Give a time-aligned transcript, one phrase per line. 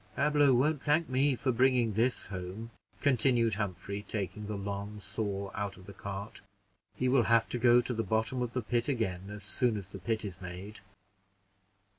[0.15, 5.77] Pablo won't thank me for bringing this home," continued Humphrey, taking the long saw out
[5.77, 6.41] of the cart;
[6.95, 9.89] "he will have to go to the bottom of the pit again, as soon as
[9.89, 10.79] the pit is made."